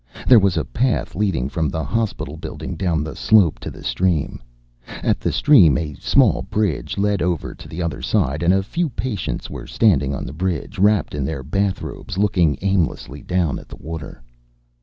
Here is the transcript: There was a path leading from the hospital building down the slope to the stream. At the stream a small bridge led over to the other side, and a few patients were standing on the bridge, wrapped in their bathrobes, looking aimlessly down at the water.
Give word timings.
There 0.27 0.39
was 0.39 0.57
a 0.57 0.65
path 0.65 1.13
leading 1.13 1.47
from 1.47 1.69
the 1.69 1.83
hospital 1.83 2.35
building 2.35 2.75
down 2.75 3.03
the 3.03 3.15
slope 3.15 3.59
to 3.59 3.69
the 3.69 3.83
stream. 3.83 4.41
At 4.87 5.19
the 5.19 5.31
stream 5.31 5.77
a 5.77 5.93
small 5.99 6.41
bridge 6.41 6.97
led 6.97 7.21
over 7.21 7.53
to 7.53 7.67
the 7.67 7.83
other 7.83 8.01
side, 8.01 8.41
and 8.41 8.51
a 8.51 8.63
few 8.63 8.89
patients 8.89 9.47
were 9.47 9.67
standing 9.67 10.15
on 10.15 10.25
the 10.25 10.33
bridge, 10.33 10.79
wrapped 10.79 11.13
in 11.13 11.23
their 11.23 11.43
bathrobes, 11.43 12.17
looking 12.17 12.57
aimlessly 12.63 13.21
down 13.21 13.59
at 13.59 13.69
the 13.69 13.75
water. 13.77 14.23